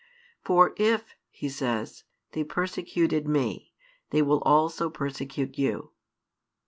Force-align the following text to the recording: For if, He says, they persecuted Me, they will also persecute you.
For 0.43 0.73
if, 0.77 1.15
He 1.29 1.47
says, 1.47 2.05
they 2.31 2.43
persecuted 2.43 3.27
Me, 3.27 3.71
they 4.09 4.23
will 4.23 4.41
also 4.41 4.89
persecute 4.89 5.59
you. 5.59 5.91